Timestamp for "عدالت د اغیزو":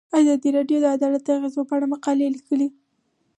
0.95-1.61